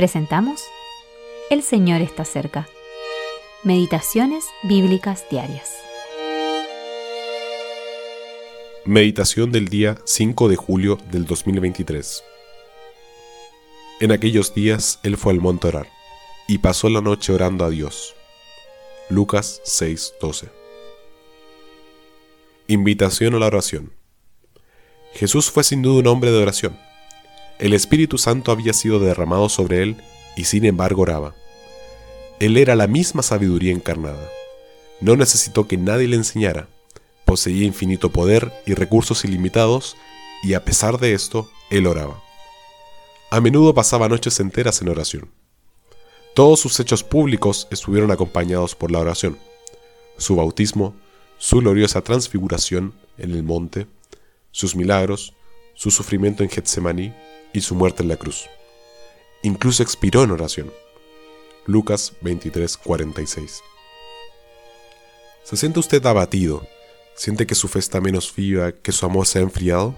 Presentamos 0.00 0.62
El 1.50 1.62
Señor 1.62 2.00
está 2.00 2.24
cerca. 2.24 2.66
Meditaciones 3.64 4.46
Bíblicas 4.62 5.26
Diarias. 5.30 5.74
Meditación 8.86 9.52
del 9.52 9.68
día 9.68 9.98
5 10.06 10.48
de 10.48 10.56
julio 10.56 10.96
del 11.10 11.26
2023. 11.26 12.24
En 14.00 14.12
aquellos 14.12 14.54
días 14.54 15.00
él 15.02 15.18
fue 15.18 15.34
al 15.34 15.40
monte 15.42 15.66
a 15.66 15.68
orar, 15.68 15.88
y 16.48 16.56
pasó 16.56 16.88
la 16.88 17.02
noche 17.02 17.34
orando 17.34 17.66
a 17.66 17.68
Dios. 17.68 18.14
Lucas 19.10 19.60
6:12. 19.66 20.48
Invitación 22.68 23.34
a 23.34 23.38
la 23.38 23.48
oración. 23.48 23.92
Jesús 25.12 25.50
fue 25.50 25.62
sin 25.62 25.82
duda 25.82 26.00
un 26.00 26.06
hombre 26.06 26.30
de 26.30 26.38
oración. 26.38 26.89
El 27.60 27.74
Espíritu 27.74 28.16
Santo 28.16 28.52
había 28.52 28.72
sido 28.72 29.00
derramado 29.00 29.50
sobre 29.50 29.82
él 29.82 29.96
y 30.34 30.44
sin 30.44 30.64
embargo 30.64 31.02
oraba. 31.02 31.34
Él 32.38 32.56
era 32.56 32.74
la 32.74 32.86
misma 32.86 33.22
sabiduría 33.22 33.70
encarnada. 33.70 34.30
No 35.02 35.14
necesitó 35.14 35.68
que 35.68 35.76
nadie 35.76 36.08
le 36.08 36.16
enseñara. 36.16 36.68
Poseía 37.26 37.66
infinito 37.66 38.10
poder 38.10 38.50
y 38.64 38.72
recursos 38.72 39.26
ilimitados 39.26 39.98
y 40.42 40.54
a 40.54 40.64
pesar 40.64 40.98
de 40.98 41.12
esto, 41.12 41.50
él 41.68 41.86
oraba. 41.86 42.22
A 43.30 43.42
menudo 43.42 43.74
pasaba 43.74 44.08
noches 44.08 44.40
enteras 44.40 44.80
en 44.80 44.88
oración. 44.88 45.30
Todos 46.34 46.60
sus 46.60 46.80
hechos 46.80 47.04
públicos 47.04 47.68
estuvieron 47.70 48.10
acompañados 48.10 48.74
por 48.74 48.90
la 48.90 49.00
oración. 49.00 49.38
Su 50.16 50.36
bautismo, 50.36 50.94
su 51.36 51.58
gloriosa 51.58 52.00
transfiguración 52.00 52.94
en 53.18 53.32
el 53.32 53.42
monte, 53.42 53.86
sus 54.50 54.74
milagros, 54.74 55.34
su 55.74 55.90
sufrimiento 55.90 56.42
en 56.42 56.48
Getsemaní 56.48 57.12
y 57.52 57.60
su 57.60 57.74
muerte 57.74 58.02
en 58.02 58.08
la 58.08 58.16
cruz. 58.16 58.48
Incluso 59.42 59.82
expiró 59.82 60.22
en 60.22 60.30
oración. 60.30 60.72
Lucas 61.66 62.14
23:46. 62.22 63.60
¿Se 65.44 65.56
siente 65.56 65.80
usted 65.80 66.04
abatido? 66.06 66.66
¿Siente 67.14 67.46
que 67.46 67.54
su 67.54 67.68
fe 67.68 67.78
está 67.78 68.00
menos 68.00 68.34
viva, 68.34 68.72
que 68.72 68.92
su 68.92 69.04
amor 69.04 69.26
se 69.26 69.38
ha 69.38 69.42
enfriado? 69.42 69.94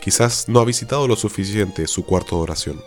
Quizás 0.00 0.48
no 0.48 0.60
ha 0.60 0.64
visitado 0.64 1.08
lo 1.08 1.16
suficiente 1.16 1.86
su 1.86 2.04
cuarto 2.04 2.36
de 2.36 2.42
oración. 2.42 2.82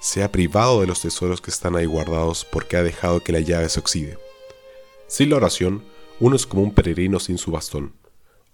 Se 0.00 0.22
ha 0.22 0.32
privado 0.32 0.80
de 0.80 0.86
los 0.86 1.00
tesoros 1.02 1.40
que 1.40 1.50
están 1.50 1.76
ahí 1.76 1.86
guardados 1.86 2.44
porque 2.44 2.76
ha 2.76 2.82
dejado 2.82 3.22
que 3.22 3.32
la 3.32 3.40
llave 3.40 3.68
se 3.68 3.80
oxide. 3.80 4.18
Sin 5.06 5.30
la 5.30 5.36
oración, 5.36 5.84
uno 6.20 6.36
es 6.36 6.46
como 6.46 6.62
un 6.62 6.74
peregrino 6.74 7.20
sin 7.20 7.38
su 7.38 7.50
bastón, 7.50 7.94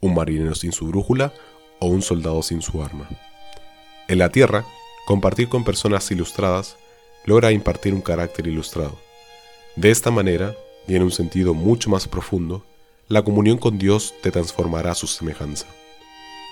un 0.01 0.15
marinero 0.15 0.55
sin 0.55 0.73
su 0.73 0.87
brújula 0.89 1.33
o 1.79 1.87
un 1.87 2.03
soldado 2.03 2.43
sin 2.43 2.63
su 2.63 2.83
arma. 2.83 3.09
En 4.09 4.19
la 4.19 4.31
tierra, 4.31 4.65
compartir 5.05 5.51
con 5.51 5.65
personas 5.65 6.11
ilustradas 6.11 6.79
logra 7.27 7.53
impartir 7.53 7.93
un 7.93 8.01
carácter 8.01 8.47
ilustrado. 8.47 8.99
De 9.77 9.91
esta 9.91 10.11
manera, 10.11 10.57
y 10.87 10.97
en 10.97 11.03
un 11.03 11.11
sentido 11.11 11.53
mucho 11.53 11.91
más 11.91 12.09
profundo, 12.09 12.65
la 13.07 13.23
comunión 13.23 13.59
con 13.59 13.77
Dios 13.77 14.15
te 14.23 14.31
transformará 14.31 14.93
a 14.93 14.95
su 14.95 15.07
semejanza. 15.07 15.67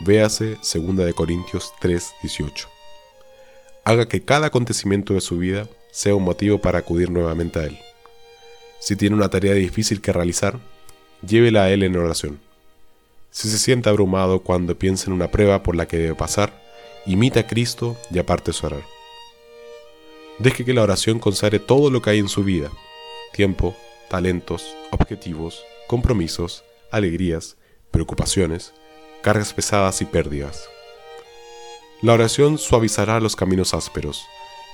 Véase 0.00 0.58
2 0.62 1.14
Corintios 1.14 1.72
3:18. 1.80 2.68
Haga 3.84 4.06
que 4.06 4.22
cada 4.22 4.48
acontecimiento 4.48 5.14
de 5.14 5.22
su 5.22 5.38
vida 5.38 5.66
sea 5.90 6.14
un 6.14 6.24
motivo 6.24 6.58
para 6.58 6.80
acudir 6.80 7.10
nuevamente 7.10 7.58
a 7.58 7.64
Él. 7.64 7.78
Si 8.80 8.96
tiene 8.96 9.16
una 9.16 9.30
tarea 9.30 9.54
difícil 9.54 10.02
que 10.02 10.12
realizar, 10.12 10.58
llévela 11.26 11.62
a 11.62 11.70
Él 11.70 11.82
en 11.84 11.96
oración. 11.96 12.38
Si 13.30 13.48
se 13.48 13.56
siente 13.56 13.88
abrumado 13.88 14.40
cuando 14.40 14.78
piensa 14.78 15.06
en 15.06 15.14
una 15.14 15.30
prueba 15.30 15.62
por 15.62 15.74
la 15.74 15.86
que 15.88 15.96
debe 15.96 16.14
pasar, 16.14 16.65
imita 17.06 17.40
a 17.40 17.46
Cristo 17.46 17.96
y 18.10 18.18
aparte 18.18 18.52
su 18.52 18.66
orar. 18.66 18.82
Deje 20.38 20.64
que 20.64 20.74
la 20.74 20.82
oración 20.82 21.18
consagre 21.18 21.58
todo 21.58 21.90
lo 21.90 22.02
que 22.02 22.10
hay 22.10 22.18
en 22.18 22.28
su 22.28 22.44
vida, 22.44 22.70
tiempo, 23.32 23.74
talentos, 24.10 24.76
objetivos, 24.90 25.64
compromisos, 25.86 26.64
alegrías, 26.90 27.56
preocupaciones, 27.90 28.74
cargas 29.22 29.54
pesadas 29.54 30.02
y 30.02 30.04
pérdidas. 30.04 30.68
La 32.02 32.12
oración 32.12 32.58
suavizará 32.58 33.20
los 33.20 33.36
caminos 33.36 33.72
ásperos, 33.72 34.26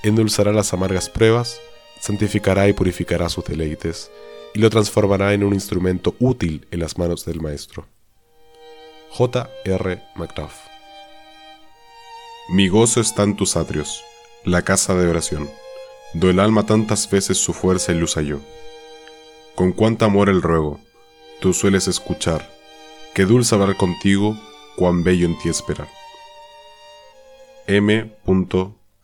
endulzará 0.03 0.51
las 0.51 0.73
amargas 0.73 1.09
pruebas, 1.09 1.61
santificará 2.01 2.67
y 2.67 2.73
purificará 2.73 3.29
sus 3.29 3.45
deleites, 3.45 4.11
y 4.53 4.59
lo 4.59 4.69
transformará 4.69 5.33
en 5.33 5.43
un 5.43 5.53
instrumento 5.53 6.15
útil 6.19 6.67
en 6.71 6.81
las 6.81 6.97
manos 6.97 7.23
del 7.25 7.39
Maestro. 7.39 7.87
J. 9.11 9.49
R. 9.63 10.03
McDuff 10.15 10.62
Mi 12.49 12.67
gozo 12.67 12.99
está 12.99 13.23
en 13.23 13.35
tus 13.35 13.55
atrios, 13.55 14.03
la 14.43 14.63
casa 14.63 14.95
de 14.95 15.07
oración, 15.07 15.49
do 16.13 16.29
el 16.29 16.39
alma 16.39 16.65
tantas 16.65 17.09
veces 17.09 17.37
su 17.37 17.53
fuerza 17.53 17.91
y 17.91 17.95
luz 17.95 18.15
halló. 18.15 18.39
Con 19.55 19.71
cuánto 19.71 20.05
amor 20.05 20.29
el 20.29 20.41
ruego, 20.41 20.79
tú 21.39 21.53
sueles 21.53 21.87
escuchar, 21.87 22.51
Qué 23.13 23.25
dulce 23.25 23.53
hablar 23.53 23.77
contigo, 23.77 24.35
cuán 24.75 25.03
bello 25.03 25.27
en 25.27 25.37
ti 25.37 25.47
esperar. 25.47 25.87
M. 27.67 28.11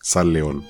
Sal 0.02 0.34
León 0.34 0.66